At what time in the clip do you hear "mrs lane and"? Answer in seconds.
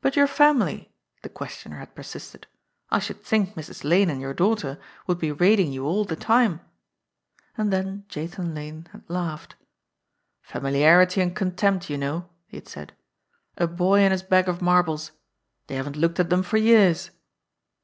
3.56-4.20